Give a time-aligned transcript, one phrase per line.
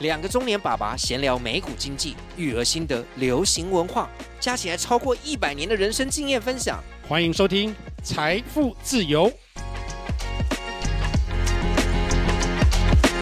[0.00, 6.80] 两个中年爸爸闲聊美股经济、育儿心得、流行文化，加起来超过一百年的人生经验分享。
[7.08, 7.70] 欢迎收听
[8.04, 9.28] 《财富自由》。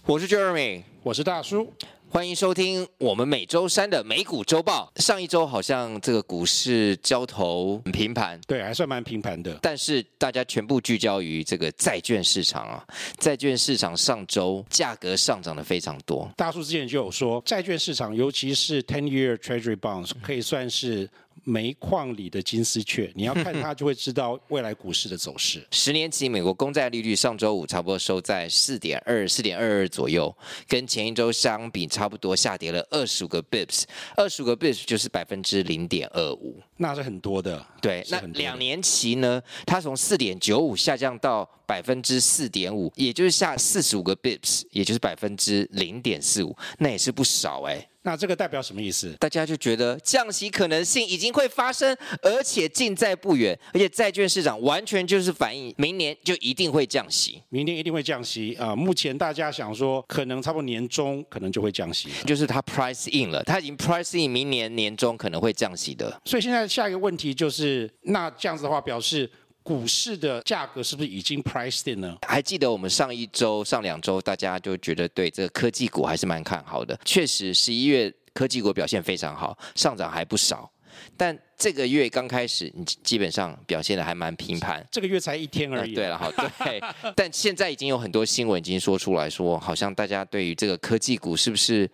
[0.05, 1.73] 我是 Jeremy，我是大叔。
[2.09, 4.91] 欢迎收听我们每周三的美股周报。
[4.97, 9.59] 上一周好像这个股市交投很平盘，对，还算蛮平盘的。
[9.61, 12.87] 但是大家全部聚焦于这个债券市场啊，
[13.19, 16.31] 债券市场上周价格上涨的非常多。
[16.37, 21.09] 大叔之前就有说，债券市场尤其是 ten-year Treasury bonds 可以算是。
[21.45, 25.65] 煤矿里的金丝雀， 你要看它就会知道未来股市的走势。
[25.71, 30.35] 十年期美国公债利率上周五差不多收在四点二、四点二二左右，
[30.67, 33.85] 跟前一周相比差不多下跌了二十五个 bips，
[34.17, 37.65] 二十五个 bips 就是百分之零点二五，那是很多的。
[37.81, 47.89] 对，那两年期呢，它从四点九五下降到百分之四点五，也就是下四十五个 bips，也就是百分之零点四五，那也是不少哎。
[48.07, 49.13] 那这个代表什么意思？
[49.19, 58.77] 大家就觉得降息可能性已经会发生，而且近在不远，而且债券市场完全就是反映明年就一定会降息，明年一定会降息啊、呃！
[58.77, 66.17] 目前大家想说，可能差不多年中可能就会降息，就是它 price in 了，它已经 price in 明年年中可能会降息的。
[66.25, 69.29] 所以现在下一个问题就是，那这样子的话表示。
[69.67, 72.17] 股市的价格是不是已经 priced in 呢？
[72.25, 76.97] 还记得我们上一周、上两周，大家就觉得对这个科技股还是蛮看好的。
[77.05, 80.71] 确实，十一月科技股表现非常好，上涨还不少。
[81.17, 84.87] 但这个月刚开始，你基本上表现的还蛮平盘。
[84.93, 85.95] 这个月才一天而已。
[85.95, 86.81] 对了，好，对。
[87.17, 91.91] 但现在已经有很多新闻已经说出来说，好像大家对于这个科技股是不是，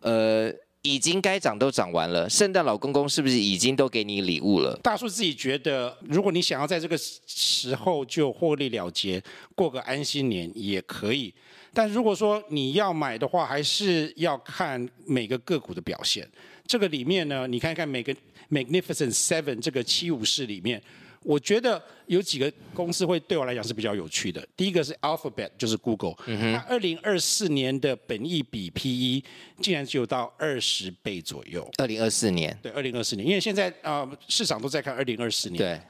[0.00, 0.52] 呃。
[0.82, 4.78] 已经该涨都涨完了，圣诞老公公是不是已经都给你礼物了？
[4.82, 9.22] 大叔自己觉得，如果你想要在这个时候就获利了结，
[9.54, 11.32] 过个安心年也可以。
[11.72, 16.28] 但如果说你要买的话，还是要看每个个股的表现。
[16.66, 18.14] 这个里面呢，你看看每个
[18.50, 20.82] Magnificent Seven 这个七武士里面。
[21.22, 24.46] 我觉得有几个公司会对我来讲是比较有趣的。
[24.56, 26.14] 第一个是 Alphabet，就是 Google。
[26.26, 26.52] 嗯哼。
[26.54, 29.26] 它二零二四年的本益比 PE
[29.62, 31.68] 竟然只有到二十倍左右。
[31.78, 32.56] 二零二四年。
[32.62, 35.58] 对，二零二四年，因为现在啊、呃、市场都在看二零二四年。
[35.58, 35.80] 对。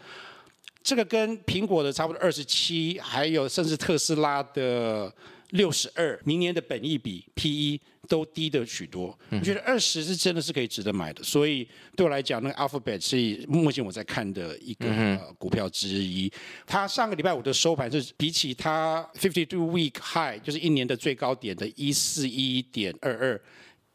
[0.82, 5.12] 这个跟苹果的差不多二十七，还有甚至特斯拉的。
[5.52, 9.18] 六十二，明年的本益比 PE 都低的许多。
[9.30, 16.32] 我觉得二十是真的是可以值得买的，所以对我来讲，那个 Alphabet 是目前我在看的一个、呃、股票之一。
[16.66, 23.40] 它上个礼拜五的收盘是比起它 fifty two week high，就是一年的最高点的一四一点二二，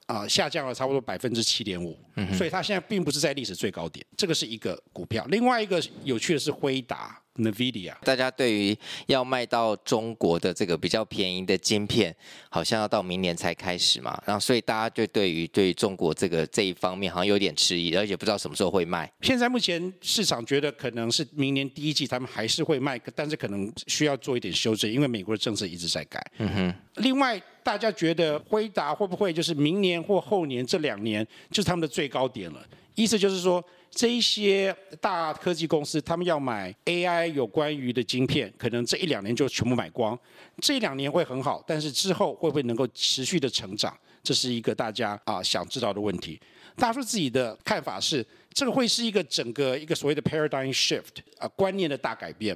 [0.06, 2.00] 啊，下降了差不多百分之七点五。
[2.34, 4.06] 所以它现在并不是在历史最高点。
[4.16, 5.26] 这个是一个股票。
[5.30, 7.22] 另外一个有趣的是辉达。
[7.38, 12.16] NVIDIA，大家对于要卖到中国的这个比较便宜的晶片，
[12.50, 19.12] 好像要到明年才开始嘛，然后所以大家就对于对于中国这个这一方面好像有点迟疑，而且不知道什么时候会卖。
[19.22, 26.26] 现在目前市场觉得可能是明年第一季他们还是会卖，但是可能需要做一点修正，因为美国的政策一直在改。
[26.38, 26.74] 嗯哼。
[26.96, 32.66] 另外，大家觉得辉达会不会就是明年或后年这两年就是他们的最高点了？
[32.98, 33.64] 意思就是说。
[33.90, 40.16] 这一些大科技公司，他们要买 AI 有关于的晶片，可能这一两年就全部买光。
[40.62, 46.40] 这两年会很好，但是之后会不会能够持续的成长，这是一个大家啊想知道的问题。
[46.76, 52.56] 大叔自己的看法是，这个会是一个整个一个所谓的 paradigm shift 啊观念的大改变。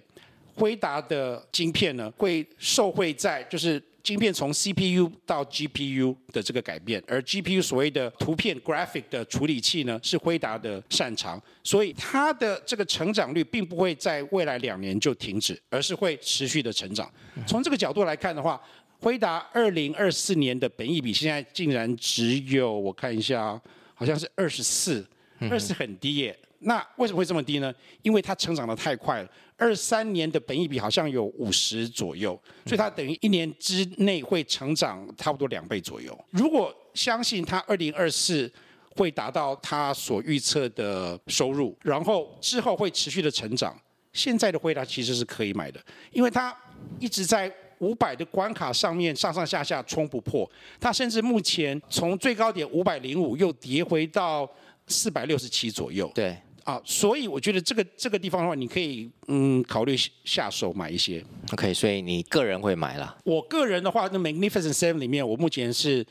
[0.54, 3.82] 辉达的晶片呢，会受惠在就是。
[4.04, 17.12] 晶片从 CPU 到 GPU 的这个改变，而 GPU 所谓的图片 graphic 的处理器呢，是辉达的擅长，所以它的这个成长率并不会在未来两年就停止，而是会持续的成长。
[17.48, 18.60] 从这个角度来看的话，
[19.00, 23.60] 辉达二零二四年的本益比现在竟然只有我看一下，
[23.94, 25.06] 好像是二十四，
[25.42, 26.38] 二十四很低耶。
[26.62, 27.74] 那为什么会这么低呢？
[28.02, 29.30] 因为它成长得太快了。
[29.58, 36.18] 二三年的本益比好像有五十左右，所以它等于一年之内会成长差不多两倍左右。
[36.32, 38.52] 如果相信它二零二四
[38.96, 43.80] 会达到它所预测的收入，然后之后会持续的成长，
[44.14, 45.80] 现在的辉达其实是可以买的，
[46.12, 46.56] 因为它
[47.00, 50.50] 一直在五百的关卡上面上上下下冲不破，
[50.80, 54.50] 它甚至目前从最高点五百零五又跌回到
[54.88, 56.12] 四百六十七左右。
[56.16, 56.36] 对。
[56.64, 61.24] 啊，所以我觉得这个这个地方的话，你可以嗯考虑下手买一些。
[61.52, 63.18] OK，所以你个人会买了？
[63.24, 66.06] 我个人的话，那 Magnificent Seven 里面，我目前是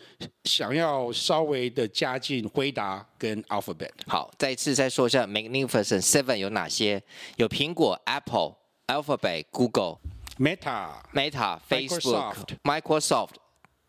[0.44, 3.90] 想要稍微的加进辉达跟 Alphabet。
[4.06, 7.02] 好，再一次再说一下 Magnificent Seven 有哪些？
[7.36, 8.56] 有苹果、Apple、
[8.86, 9.98] Alphabet、Google、
[10.38, 13.34] Meta、Meta、Facebook、Microsoft。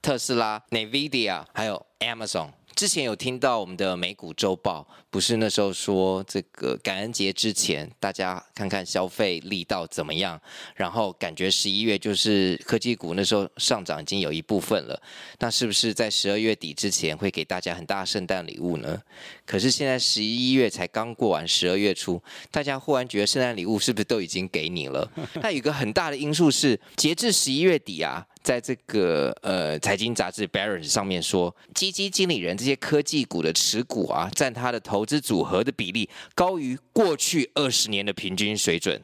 [0.03, 2.47] 特斯拉、NVIDIA，还有 Amazon。
[2.81, 10.41] 之前有听到我们的美股周报，不是那时候说这个感恩节之前，大家看看消费力道怎么样，
[10.73, 14.99] 然后感觉十一月就是科技股那时候上涨已经有一部分了，
[15.37, 18.99] 那是不是在十二月底之前会给大家很大圣诞礼物呢？
[19.45, 22.19] 可是现在十一月才刚过完，十二月初，
[22.49, 25.07] 大家忽然觉得圣诞礼物是不是都已经给你了？
[25.35, 28.25] 那有一个很大的因素是，截至十一月底啊。
[28.43, 39.01] 在这个呃财经杂志 Barron's 上面说，基金经理人这些科技股的持股啊，占他的投资组合的比例高于过去二十年的平均水准，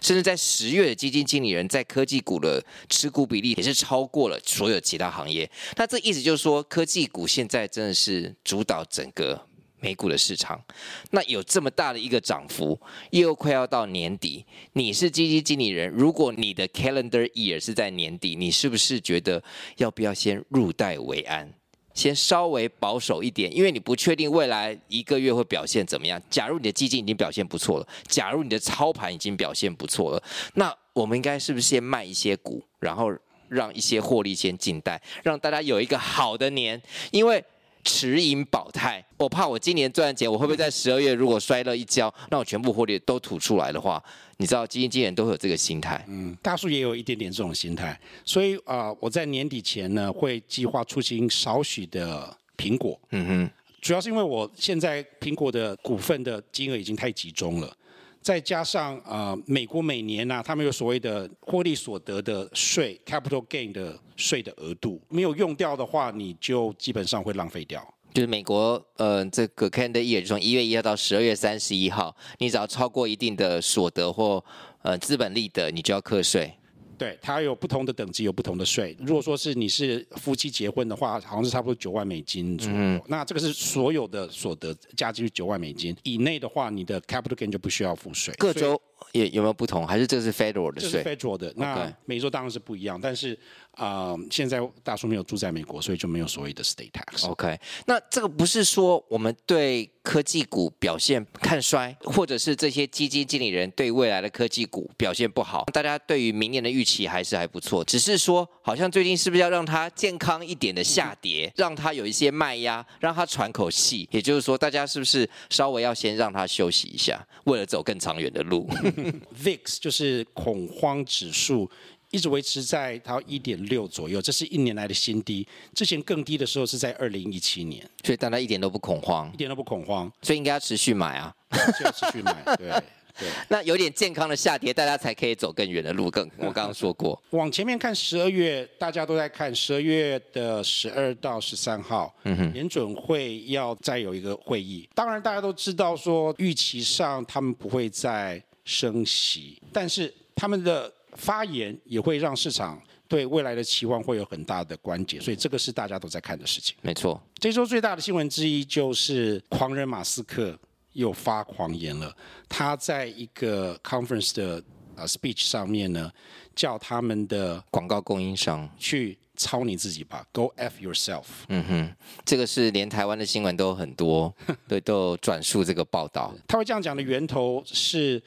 [0.00, 5.48] 甚至在十月的基金经理人在科技股的持股比例也是超过了所有其他行业。
[5.76, 9.46] 那这意思就是说，科技股现在真的是主导整个。
[9.82, 10.62] 美股的市场，
[11.10, 12.80] 那有这么大的一个涨幅，
[13.10, 19.42] 又快要到年底，你是基金经理人，如果你的 calendar year 是在年底，你是不是觉得
[19.76, 21.52] 要不要先入袋为安，
[21.92, 23.54] 先稍微保守一点？
[23.54, 26.22] 因为你不确定未来一个月会表现怎么样。
[26.30, 30.22] 假如你的基金已经表现不错了，假如你的操盘已经表现不错了，
[30.54, 33.12] 那我们应该是不是先卖一些股，然后
[33.48, 36.80] 让一些获利先进袋，让大家有一个好的年？
[37.10, 37.44] 因为
[37.84, 44.02] 持盈保泰，我怕我今年赚钱，我会不会在十二月如果摔了一跤，那我全部获利都吐出来的话，
[44.36, 46.04] 你知道基金经理人都会有这个心态。
[46.08, 52.98] 嗯，大叔也有一点点这种心态，所以啊、呃，我在年底前呢会计划出清少许的苹果。
[53.10, 53.50] 嗯哼，
[53.80, 57.76] 主要是因为我现在苹果的股份的金额已经太集中了。
[58.22, 67.82] 再加上、呃，美国每年呢、啊，他们有所谓的获利所得的税 （capital gain） 的税的额度，没有用掉的话，你就基本上会浪费掉。
[68.14, 74.44] 就是美国呃，这个 calendar year 从一月一号到十二月三十一号，你只要超过一定的所得或
[74.82, 76.54] 呃资本利得，你就要课税。
[77.02, 78.96] 对，它有不同的等级，有不同的税。
[79.00, 82.76] 如果说是你是夫妻结婚的话，好像是差不多九万美金左右。
[82.76, 88.32] 嗯、那这个是所有的所得加进去九万美金以内的话，你的 capital gain 就不需要付税。
[88.38, 88.80] 各州
[89.12, 89.86] 也有没有不同？
[89.86, 91.02] 还是这是 federal 的税？
[91.02, 91.52] 这是 federal 的。
[91.56, 93.38] 那每州当然是不一样，但是。
[93.72, 97.26] 啊、呃，现在大叔没有住在美国，所以就没有所谓的 state tax。
[97.26, 107.82] OK，那这个不是说我们对科技股表现看衰，或者是这些基金经理人对未来的科技股表现不好，大家对于明年的预期还是还不错。
[107.82, 114.06] 只是说，好像最近是不是要让它健康一点的下跌，让它有一些卖压，让它喘口气？
[114.12, 118.68] 也就是说，大家是不是稍微要先让它休息一下，为了走更长远的路
[119.42, 121.70] VIX 就是恐慌指数。
[122.10, 125.48] 一直维持在它一点六左右，这是一年来的新低。
[125.72, 131.34] 之前更低的时候是在二零一七年，所以大家一点都不恐慌，一点都不恐慌，所以应该要持续买啊，
[131.78, 132.36] 就要持续买。
[132.58, 132.70] 对
[133.18, 136.10] 对， 那有点健康的下跌，大家才可以走更远的路。
[136.10, 144.86] 更我刚刚说过， 往前面看十二月，大家都在看十二月的十二到十三号，嗯哼，联准会要再有一个会议。
[144.94, 150.92] 当然大家都知道说预期上他们不会再升息，但是他们的。
[151.16, 156.74] 发言也会让市场对未来的期望会有很大的关节，所以这个是大家都在看的事情。
[156.80, 160.58] 没错，这周最大的新闻之一就是狂人马斯克
[160.94, 162.16] 又发狂言了。
[162.48, 164.64] 他在一个 conference 的
[164.96, 166.10] 呃 speech 上面呢，
[166.56, 171.24] 叫他们的广告供应商去抄你自己吧，Go F yourself。
[171.48, 174.34] 嗯哼，这个是连台湾的新闻都很多，
[174.66, 176.34] 对，都转述这个报道。
[176.48, 178.22] 他会这样讲的源头是。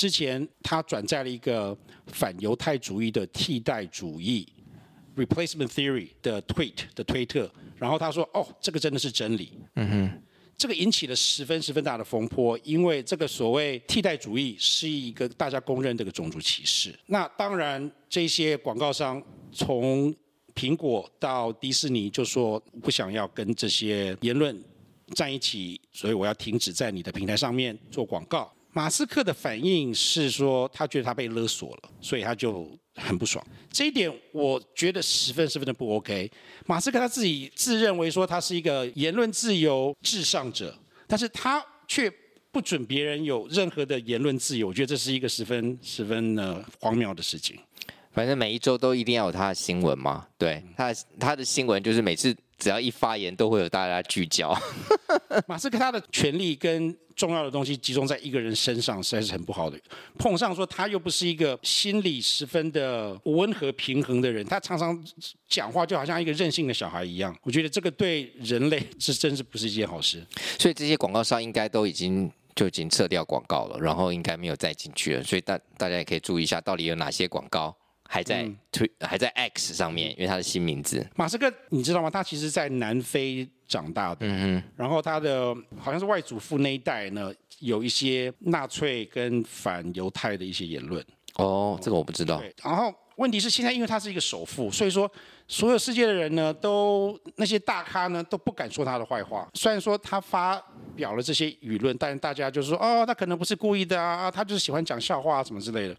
[0.00, 1.76] 之前他转载了一个
[2.06, 4.48] 反犹太主义的替代主义
[5.14, 10.22] （replacement theory） 的 tweet 的推特，然后他说：“哦，这个真的是真理。”嗯哼，
[10.56, 16.98] 这个引起了十分十分大的风波，因为这个所谓替代主义是一个大家公认的个种族歧视。
[17.04, 20.14] 那当然，这些广告商从
[20.54, 24.58] 苹果到迪士尼就说不想要跟这些言论
[25.14, 28.50] 站一起，所以我要停止在你的平台上面做广告。
[28.72, 33.44] 马斯克的反应是说，他觉得他被勒索了，所以他就很不爽。
[33.72, 36.30] 这一点我觉得十分十分的不 OK。
[36.66, 42.12] 马斯克他自己自认为说他是一个言论自由至上者，但是他却
[42.52, 44.68] 不准别人有任何的言论自由。
[44.68, 47.58] 我觉得这是一个十分十分的荒谬的事情。
[48.12, 54.52] 反正每一周都一定要有他的新闻嘛，对，他他的新闻就是每次只要一发言，都会有大家聚焦。
[55.46, 59.78] 马斯克他的权力跟重要的东西集中在一个人身上，实在是很不好的。
[60.18, 64.98] 碰上说他又不是一个心理十分的温和平衡的人，他常常
[65.46, 67.36] 讲话就好像一个任性的小孩一样。
[67.42, 70.24] 我觉得这个对人类是真是不是一件好事。
[70.58, 75.22] 所以这些广告商应该都已经就已经撤掉广告了，然后应该没有再进去了。
[75.22, 77.76] 所以大大家也可以注意一下，到底有哪些广告
[78.12, 81.06] 还在推，嗯、还在 X 上面，因为他的新名字。
[81.14, 82.10] 马斯克，你知道吗？
[82.10, 84.70] 他其实在南非长大的，嗯哼。
[84.74, 91.04] 然后他的好像是外祖父那一代呢，有一些纳粹跟反犹太的一些言论。
[91.36, 92.40] 哦，这个我不知道。
[92.40, 92.92] 对，然后。
[93.20, 95.10] 问题是现在，因为他是一个首富，所以说
[95.46, 99.46] 所有世界的人呢，都那些大咖呢都不敢说他的坏话。
[99.52, 100.58] 虽然说他发
[100.96, 105.94] 表了这些舆论，但是大家就是说，哦，他可能不是故意的啊，他就是喜欢讲笑话啊，什么之类的。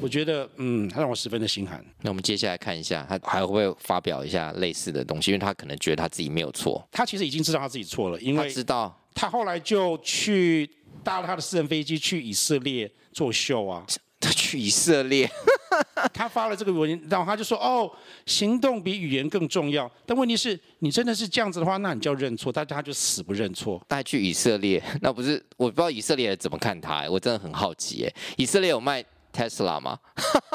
[0.00, 1.84] 我觉得，嗯，他让我十分的心寒。
[2.02, 5.32] 那我们接下来看一下，他还会不会发表一下类似的东西？
[5.32, 6.86] 因为他可能觉得他自己没有错。
[6.92, 10.70] 他其实已经知道他自己错了，因为他知道他后来就去
[11.02, 13.84] 搭了他的私人飞机去以色列作秀啊。
[14.20, 15.28] 他 去以色列。
[16.12, 17.90] 他发了这个文，然后他就说：“哦，
[18.26, 22.52] 行动比语言更重要。”但问题是你真的是这样子的话，那你就要认错。
[22.52, 23.80] 但他就死不认错。
[23.88, 28.04] 带去以色列， 那不是我不知道以色列人怎么看他，我真的很好奇。
[28.04, 29.04] 哎，以色列有卖？
[29.32, 29.98] 特斯拉吗？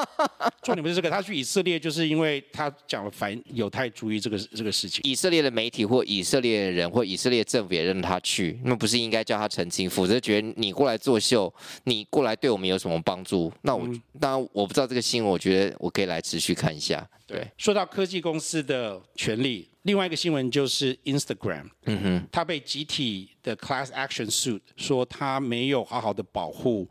[0.62, 5.00] 重点不是这个，他去以色列就是因为他讲了反犹太主义这个这个事情。
[5.04, 9.88] 以色列的媒体或以色列人或以色列政府也让他去，那不是应该叫他澄清？
[9.88, 11.52] 否则觉得你过来作秀，
[11.84, 13.52] 你过来对我们有什么帮助？
[13.62, 17.06] 那我、嗯、当然我不知道这个新闻，我觉得我可以来持续看一下。
[17.26, 26.88] 对，说到科技公司的权利，另外一个新闻就是 Instagram，嗯哼，他被集体的 class action suit 说他没有好好的保护。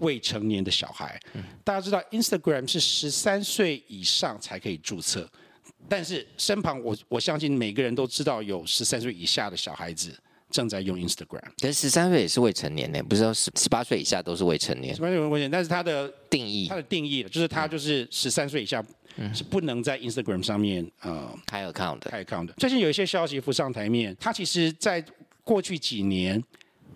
[0.00, 1.18] 未成年的小孩，
[1.64, 5.26] 大家知道 Instagram 是十三岁以上才可以注册，
[5.88, 10.12] 但是身旁我我相信每个人都知道有十三岁以下的小孩子
[10.50, 11.42] 正在用 Instagram。
[11.58, 14.94] 但十三岁也是未成年呢，不是说十十八岁以下都是未成年。
[14.94, 18.84] 十八岁未成年，但是它的定义，它的定义就是他就是十三岁以下
[19.34, 22.10] 是不能在 Instagram 上面呃开 account 的。
[22.10, 22.54] 开 account 的。
[22.54, 25.04] 最近有一些消息浮上台面，他其实在
[25.44, 26.42] 过去几年。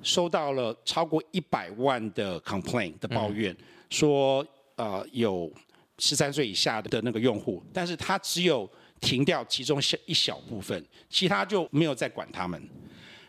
[0.05, 3.57] 收到了超过一百万的 complaint 的抱怨，嗯、
[3.91, 4.47] 说
[4.77, 5.53] 呃有
[5.99, 8.71] 十三岁以下的那个用户，但是他只有
[9.01, 12.63] 停掉其中小一小部分，其他就没有再管他们。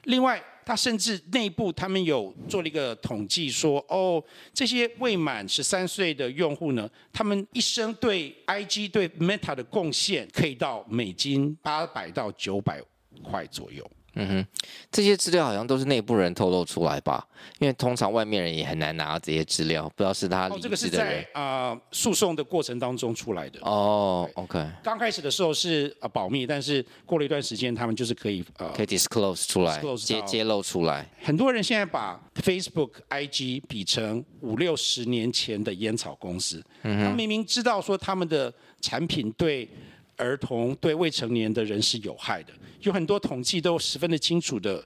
[0.03, 12.81] 另外，他甚至内部他们有做了一个统计说，说哦这些未满十三岁的用户呢，他们一生对 IG 对 Meta 的贡献可以到美金八百到九百
[13.23, 13.89] 块左右。
[14.15, 14.47] 嗯哼，
[14.91, 17.25] 这些资料好像都是内部人透露出来吧？
[17.59, 20.59] 因为通常外面人也很难拿到这些资料，不知道是他离职的人。
[20.59, 23.59] 哦，这个是在啊、呃、诉讼的过程当中出来的。
[23.61, 24.65] 哦，OK。
[24.83, 31.07] 刚开始的时候是呃保密，但是过了一段时间，他们就是可以呃可以 disclose 出来，揭揭露出来。
[31.21, 36.63] 很多人现在把 Facebook、IG 比成五六十年前的烟草公司。
[36.83, 37.03] 嗯哼。
[37.05, 39.69] 他明明知道说他们的产品对。
[40.17, 44.85] 儿童对未成年的人是有害的，有很多统计都十分的清楚的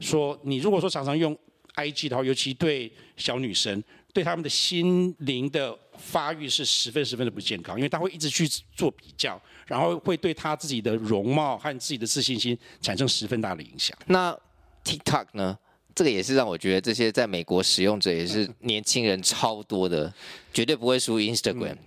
[0.00, 1.36] 说，你如果说常常用
[1.74, 3.82] IG 的话，尤其对小女生，
[4.12, 13.96] 对他们的心灵的发育是十分十分的不健康，因为他会一直去做比较，然后会对他自己的容貌和自己的自信心产生十分大的影响。
[14.06, 14.36] 那
[14.84, 15.58] TikTok 呢？
[15.98, 20.14] 这个也是让我觉得这些在美国使用者也是年轻人超多的，
[20.54, 21.72] 绝对不会输 Instagram。
[21.72, 21.78] 嗯。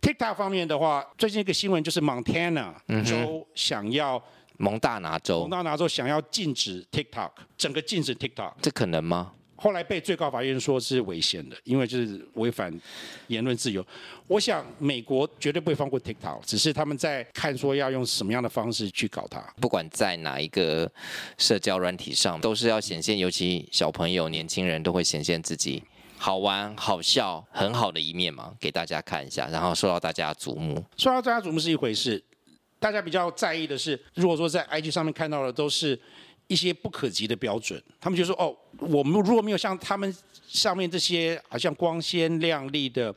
[0.00, 4.22] TikTok 方面的话，最近一个新闻就是 Montana 州想要、嗯、
[4.56, 9.30] 蒙大拿州，蒙大拿州想要禁止 TikTok，整个禁止 TikTok，这可能吗？
[9.62, 12.76] 后来被最高法院说是违宪的，因为就是违反
[13.28, 13.86] 言论自由。
[14.26, 19.40] 我想美国绝对不会放过 TikTok，只是他们在看说要用什么样的方式去搞它。
[19.60, 20.90] 不管在哪一个
[21.38, 25.80] 社交软体上，都是要显现，尤其小朋友、年轻人都会显现自己。
[26.18, 30.84] 好玩、好笑、很好的一面嘛，给大家看一下，然后受到大家瞩目。
[30.96, 32.20] 受到大家瞩目是一回事，
[32.80, 35.96] 大家比较在意的是，如果说在 IG 上面看到的都是
[36.52, 40.14] 一些不可及的标准，他们就说：“哦，我们如果没有像他们
[40.46, 43.14] 上面这些好像光鲜亮丽的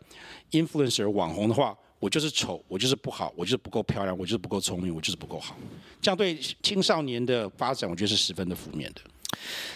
[0.51, 5.57] influencer 网红的话，我就是丑，我就是不好，我就是不够漂亮，我就是不够聪明，我就是不够好。”
[6.01, 9.01] 这样对青少年的发展，我觉得是十分的负面的。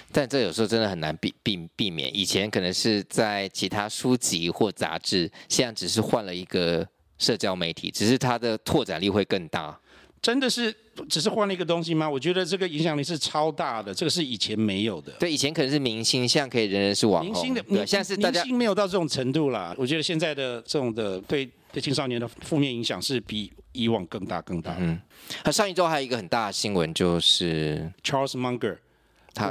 [0.10, 2.16] 但这有时候真的很难避避避免。
[2.16, 6.88] 以前可能是在其他书籍或杂志，现在只是换了一个
[7.18, 9.78] 社交媒体，只是它的拓展力会更大。
[10.22, 10.74] 真的是
[11.10, 12.10] 只是换了一个东西吗？
[12.10, 15.12] 我觉得这个影响力是超大的，这个是以前没有的。
[15.14, 17.32] 对，以前可能是明星，现在可以人人是网红。
[17.32, 19.74] 明星的，对，现在是大家明星没有到这种程度啦。
[19.78, 24.76] 我觉得现在的这种的对对青少年的负面影响是比以往更大更大。
[24.80, 25.00] 嗯，
[25.44, 28.78] 那上一周还有一个很大的新闻就是 Charles Munger。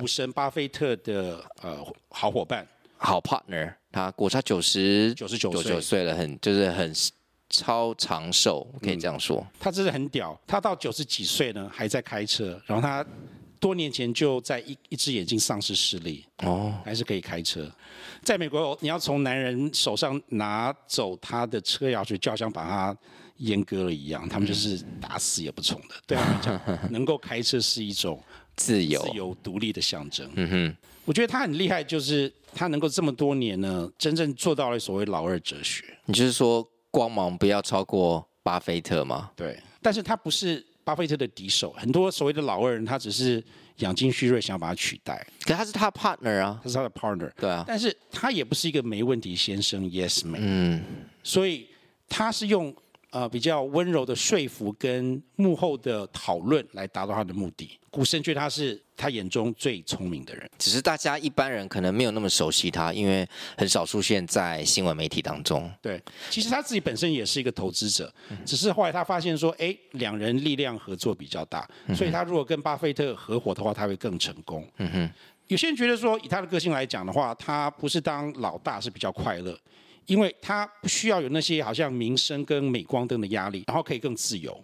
[0.00, 1.78] 股神巴菲特的呃
[2.10, 2.66] 好伙伴，
[2.98, 6.92] 好 partner，他过他九十九十九九岁了，很就是很
[7.50, 9.38] 超长寿，可以这样说。
[9.38, 13.04] 嗯，他真的很屌，他到九十几岁呢还在开车，然后他
[13.60, 17.70] 多年前就在一一只眼睛丧失视力，哦，还是可以开车。
[18.22, 22.96] 在美国，你要从男人手上拿走他的车钥匙，就好像把他
[23.40, 25.94] 阉割了一样，他们就是打死也不从的。
[26.06, 28.22] 对他们讲，能够开车是一种
[28.56, 30.28] 自由、自由独立的象征。
[30.34, 35.84] 嗯哼，我觉得他很厉害，就是他能够这么多年呢，真正做到了所谓老二哲学。
[36.04, 39.30] 你就是说，光芒不要超过巴菲特吗？
[39.36, 40.64] 对，但是他不是。
[40.88, 43.44] 巴菲特的敌手，很多所谓的老二人，他只是
[43.80, 45.22] 养精蓄锐，想要把他取代。
[45.42, 47.30] 可他是他的 partner 啊，他是他的 partner。
[47.36, 50.40] 对啊，但是他也不是一个没问题先生，yes man。
[50.42, 50.82] 嗯，
[51.22, 51.68] 所以
[52.08, 52.74] 他是用。
[53.10, 57.78] 呃，比较温柔的说服跟幕后的讨论来达到他的目的。
[57.90, 65.70] 古神觉得他是他眼中最聪明的人，只是大家一般人可能没有那么熟悉他，因为很少出现在新闻媒体当中。
[65.80, 65.98] 对，
[66.28, 68.12] 其实他自己本身也是一个投资者，
[68.44, 74.68] 只是后来他发现说，哎，两人力量合作比较大，所以他如果跟巴菲特合伙的话，他会更成功。
[74.76, 75.10] 嗯哼，
[75.46, 79.58] 有些人觉得说，以他的个性来讲的话，他不是当老大是比较快乐。
[80.08, 84.58] 因为他不需要有那些好像名声跟镁光灯的压力，然后可以更自由。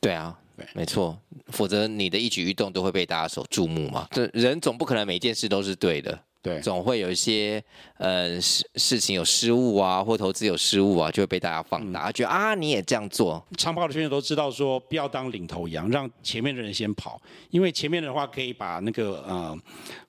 [0.00, 4.06] 对啊，对，没错，否则你的一举一动都会被大家所注目嘛。
[4.10, 6.20] 这人总不可能每件事都是对的。
[6.48, 7.62] 对，总会有一些
[7.98, 13.44] 呃事事情有失误啊，或投资有失误啊，就会被大家放大，嗯、觉得啊你也这样做。
[13.56, 19.58] 长跑的选手都知道说，不要当领头羊，让前面的人先跑，因为前面的话可以把那个呃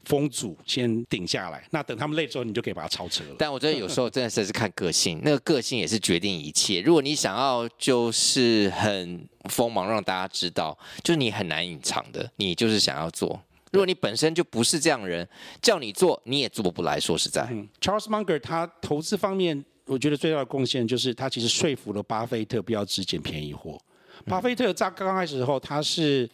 [0.05, 3.35] 风阻先顶下来，那等他们累之后，你就可以把它超车了。
[3.37, 6.81] 但我觉得 有时候真的是看个性，那个个性也是决定一切。
[6.81, 13.41] 如果你想要就是很锋芒让大家知道，就是你很难隐藏的，你就是想要做。
[13.71, 15.27] 如果你本身就不是这样的人，
[15.61, 16.99] 叫你做你也做不来。
[16.99, 23.79] 说实在，嗯，Charles Munger 他投资方面，我觉得最大的贡献就是他其实说服了巴菲特不要只捡便宜货。
[24.25, 26.27] 巴菲特在刚刚开始的时候，他是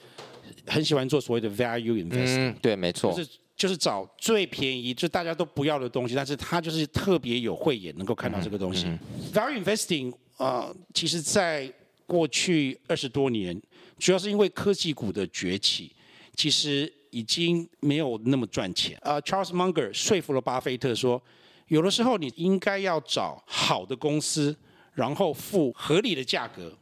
[0.66, 8.86] 很喜欢做所谓的 value investing，嗯，对，没错，就是就是找最便宜，就大家都不要的东西，但是他就是特别有慧眼，能够看到这个东西。
[9.34, 11.70] value investing 啊、呃，其实在
[12.08, 13.62] 过去二十多年，
[14.00, 15.92] 主要是因为科技股的崛起，
[16.34, 16.92] 其实。
[17.16, 19.00] 已经没有那么赚钱。
[19.02, 21.22] 呃，Charles Munger 说服了巴菲特说，
[21.70, 24.54] 有的时候你应该要找好的公司，
[24.92, 26.78] 然后付合理的价格，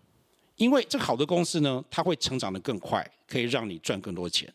[0.55, 4.51] 因为这个好的公司呢，它会成长得更快，可以让你赚更多钱。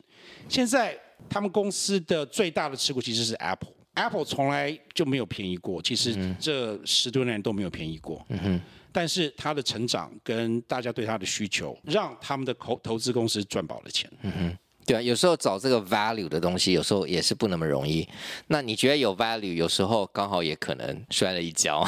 [0.49, 0.99] 现在
[1.31, 8.27] 他们公司的最大的持股其实是 Apple，Apple 从来就没有便宜过，其实这十多年都没有便宜过。
[8.31, 8.61] 嗯哼。
[8.91, 14.11] 但是它的成长跟大家对它的需求，让他们的投投资公司赚饱了钱。
[14.23, 14.59] 嗯哼。
[14.89, 18.09] 对啊，有时候找这个 value 的东西，有时候也是不那么容易。
[18.47, 21.87] 那你觉得有 value，有时候刚好也可能摔了一跤，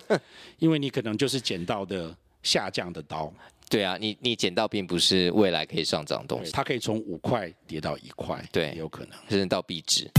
[0.60, 3.32] 因为你可能就是捡到的下降的刀。
[3.70, 10.10] 对啊，你你捡到并不是未来可以上涨的东西，它可以从五块跌到一块，对，有可能甚至到壁纸。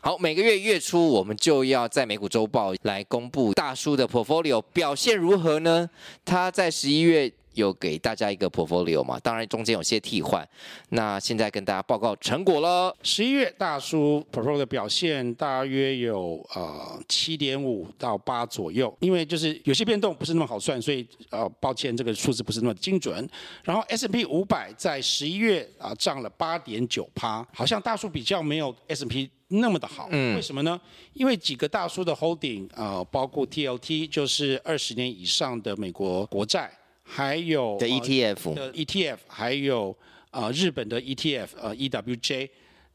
[0.00, 5.90] 好，每个月月初我们就要在美股周报来公布大叔的 portfolio 表现如何呢？
[6.24, 7.32] 他在十一月。
[7.58, 9.18] 有给大家一个 portfolio 嘛？
[9.20, 10.48] 当然中间有些替换。
[10.90, 12.94] 那现在跟大家报告成果了。
[13.02, 23.28] 十一月大叔 portfolio 的表现大约有呃七点五到八左右，因为就是有些变动不是那么好算，所以呃抱歉这个数字不是那么精准。
[23.64, 30.08] 然后 S&P 五百在十一月啊涨了八点九趴，好像大叔比较没有 S&P 那么的好。
[30.10, 30.36] 嗯。
[30.36, 30.80] 为什么呢？
[31.14, 36.70] 因为几个大叔的 holding 啊、呃，包括 TLT 就是二十年以上的美国国债。
[37.08, 39.96] 还有的 ETF 的 ETF，还有
[40.30, 42.50] 啊、呃、日本的 ETF 呃 EWJ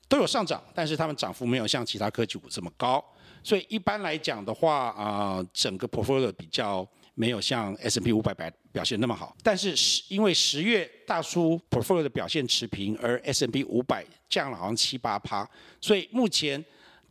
[0.08, 3.04] 都有上涨，但是他们涨幅没有像其他科技股这么高，
[3.44, 9.36] 所以一般来讲的话啊、呃，整个 portfolio 比较没有像 S&P 五百百表现那么好。
[9.42, 15.50] 但是十因为十月大叔 portfolio 的表现持平，而 S&P 五百降了好像七八趴，
[15.82, 16.64] 所以目前。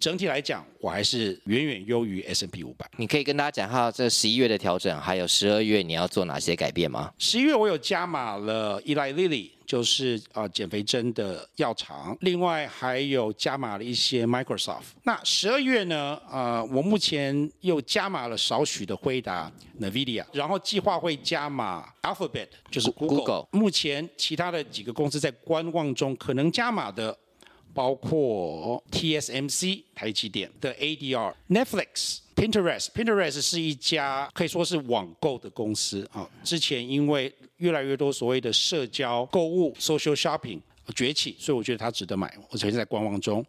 [0.03, 2.85] 整体来讲，我还是远远优于 S&P 五百。
[2.97, 7.13] 你可以跟大家讲一下这十一月的调整，还有十二月你要做哪些改变吗？
[7.19, 14.87] 十一月我有加码了 Eli Lilly，就是啊、呃、减肥针的药厂，另外还有加码了一些 Microsoft。
[15.05, 16.21] 那十二月呢？
[16.29, 23.19] 呃，我目前又加码了少许的辉达 NVIDIA，然后计划会加码 Alphabet，就是 Google。
[23.19, 27.17] Google 目前其他的几个公司在观望中，可能加码的。
[27.75, 32.89] 包括 TSMC 台积电的 ADR、Netflix、Pinterest。
[32.91, 36.29] Pinterest 是一家可以说是网购的公司啊。
[36.45, 40.61] 之前因为越来越多所谓的社交购物 （social shopping）
[40.95, 42.37] 崛起，所以我觉得它值得买。
[42.51, 43.45] 我曾经在观望中。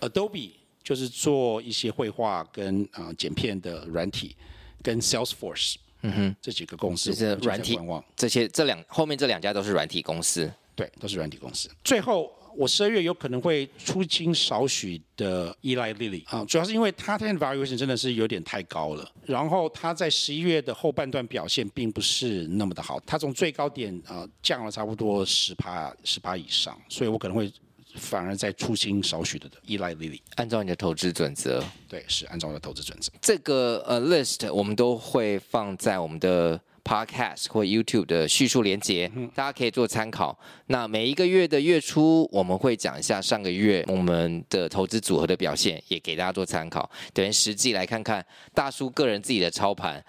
[0.00, 0.52] Adobe
[0.82, 4.34] 就是做一些绘画跟啊剪片的软体，
[4.82, 7.78] 跟 Salesforce，嗯哼，这几个公司是软体。
[8.16, 10.50] 这些这两后面这两家都是软体公司。
[10.74, 11.68] 对，都是软体公司。
[11.84, 12.32] 最后。
[12.56, 27.52] 我十二月有可能会出清少许的 Eli Lilly 啊，主要是因为它的 valuation 真的是有点太高了，然后它在十一月的后半段表现并不是那么的好，它从最高点啊、呃、降了差不多十趴十趴以上，所以我可能会
[27.94, 30.20] 反而在出清少许的 Eli Lilly。
[30.36, 33.12] 按照你的投资准则，对，是按照我的投资准则。
[33.20, 36.60] 这个呃 list 我们都会放在我们的。
[36.88, 40.38] Podcast 或 YouTube 的叙述连接，大家可以做参考。
[40.68, 46.90] 那每一个月的月初，我们会讲一下上个月我们的投资组合的表现，也给大家做参考。
[47.12, 48.24] 等于实际来看看
[48.54, 50.02] 大叔个人自己的操盘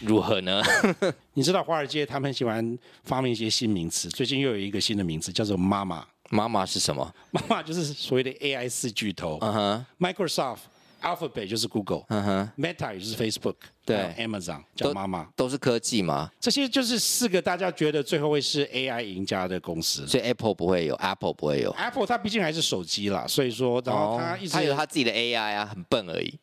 [0.00, 0.60] 如何呢？
[1.34, 6.04] 你知道华尔街他们喜欢发明一些新名词，最近又有一个新的名词叫做“妈妈”。
[6.30, 7.14] 妈妈是什么？
[7.30, 9.38] 妈妈就是所谓的 AI 四巨头。
[9.42, 10.58] 嗯哼，Microsoft。
[11.00, 16.30] Alphabet 就是 Google，嗯哼，Meta 也就是 Facebook，对，Amazon 叫妈妈，都是科技嘛？
[16.38, 26.38] 这些就是四个大家觉得最后会是 AI 赢家的公司，所以 Apple 不会有，Apple 不会有，Apple 它毕竟还是手机啦，所以说，然后它一直、哦、它有它自己的 AI 啊，很笨而已，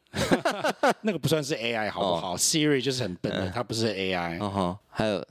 [1.02, 5.24] 那个不算是 AI 好不好、哦、？Siri 就是很笨的，它不是 AI，嗯哼，还有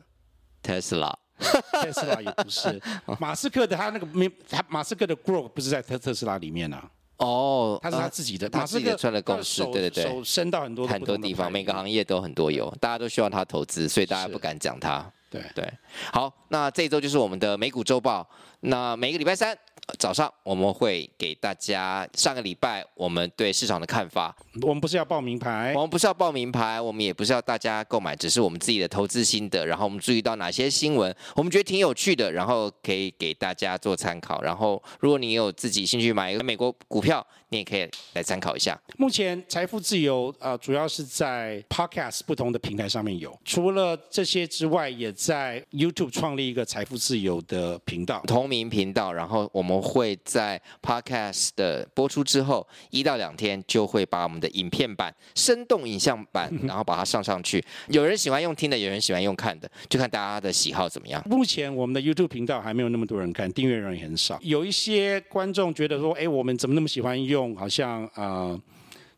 [0.62, 2.80] Tesla，Tesla 也不是，
[3.18, 4.06] 马斯克的他那个
[4.48, 6.88] 他马斯克的 Grok 不是在特特斯拉里面啊。
[7.18, 15.04] 哦，他是他自己的，他自己的出来的公司，对对对，手伸到很多很多地方，每个行业都很多有，大家都希望他投资，所以大家不敢讲他。
[15.28, 15.72] 对对，
[16.12, 18.28] 好，那这一周就是我们的美股周报，
[18.60, 19.56] 那每个礼拜三。
[19.98, 24.36] 早上我们会给大家上个礼拜我们对市场的看法。
[24.62, 29.64] 我们不是要报名牌，我们不是要报名牌，我们也不是要大家购买，只是我们自己的投资心得。
[29.64, 34.42] 然后我们注意到哪些新闻，我们觉得挺有趣的，然后可以给大家做参考。
[34.42, 38.76] 然后如果你有自己兴趣买一个美国股票，你也可以来参考一下。
[38.98, 49.12] 目前财富自由呃主要是在 Podcast 不同的平台上面有，除了这些之外，也在 YouTube 创立一个财富自由的频道，同名频道。
[49.12, 49.75] 然后我们。
[49.76, 57.62] 我们会在 Podcast 的播出之后一到两天，就会把我们的影片版、生动影像版，然后把它上上去。
[57.88, 61.22] 有人喜欢用听的，有人喜欢用看的，就看大家的喜好怎么样。
[61.26, 64.38] 目前我们的 YouTube 频道还没有那么多人看，订阅人也很少。
[64.40, 68.58] 有一些观众觉得说：“哎，我们怎么那么喜欢用好像呃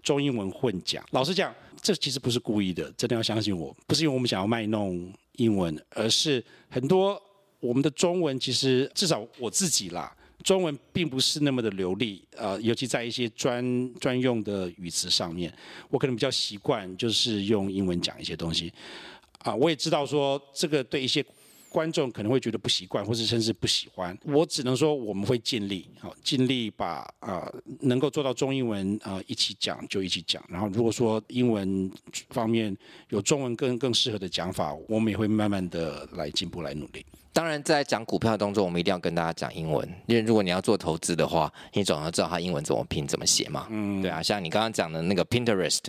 [0.02, 7.20] 中英文混讲？”老实讲，这其实不是故意的，真的要相信我，不是因为我们想要卖弄英文，而是很多
[7.60, 10.12] 我们的中文其实至少我自己啦。
[10.48, 15.52] 中文并不是那么的流利，呃，尤其在一些专专用的语词上面，
[15.90, 18.72] 我可能比较习惯就是用英文讲一些东西，
[19.40, 21.22] 啊，我也知道说这个对一些
[21.68, 24.18] 观众可能会觉得不习惯，或是甚至不喜欢。
[24.24, 27.46] 我只能说我们会尽力，好，尽力把啊
[27.80, 30.42] 能够做到中英文啊一起讲就一起讲。
[30.48, 31.92] 然后如果说英文
[32.30, 32.74] 方面
[33.10, 37.04] 有中文更更适合的讲法，我们也会慢慢的来进步来努力。
[37.38, 43.68] 当然，在讲股票当中，我们一定要跟大家讲英文，因为如果你要做投资的话，你总要知道它英文怎么拼、怎么写嘛。
[43.70, 45.84] 嗯，对啊，像你刚刚讲的那个 Pinterest，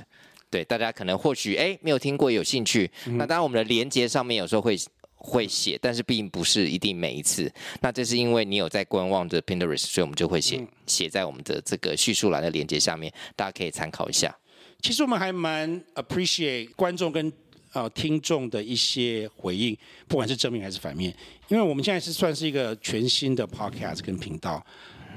[0.51, 2.91] 对，大家可能或许哎没有听过，有兴趣。
[3.07, 4.77] 嗯、那当然，我们的连接上面有时候会
[5.15, 7.51] 会写，但是并不是一定每一次。
[7.81, 14.37] 那这是因为你有在观望着 Pinterest，所以我们就会写写、嗯、在我们的这个叙述栏的连接下面，大家可以参考一下。
[14.83, 17.33] 其实我们还蛮 appreciate 观众跟。
[17.73, 19.77] 呃，听众的一些回应，
[20.07, 21.13] 不管是正面还是反面，
[21.47, 24.65] 因为我们现在是算是一个全新的 podcast 跟频道，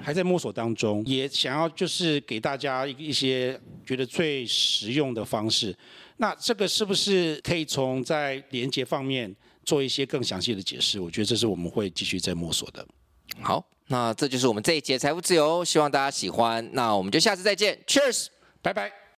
[0.02, 5.74] 还在摸索当中，也想要就是给大家一一些觉得最实用的方式。
[6.18, 9.34] 那这个是不是可以从在连接方面
[9.64, 11.00] 做一些更详细的解释？
[11.00, 12.86] 我觉得这是我们会继续在摸索的。
[13.40, 16.68] 好，那这就是我们这一节财富自由，希望大家喜欢。
[16.74, 18.26] 那我们就下次再见，Cheers，
[18.60, 19.01] 拜拜。